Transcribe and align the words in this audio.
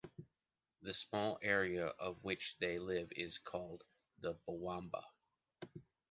The 0.81 0.95
small 0.95 1.37
area 1.43 1.93
on 1.99 2.13
which 2.23 2.57
they 2.57 2.79
live 2.79 3.11
is 3.15 3.37
called 3.37 3.83
the 4.17 4.33
Bwamba. 4.47 5.03